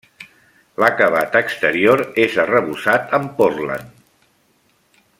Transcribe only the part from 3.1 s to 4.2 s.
amb pòrtland.